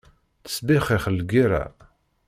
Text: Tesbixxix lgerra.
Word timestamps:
Tesbixxix 0.43 1.05
lgerra. 1.17 1.63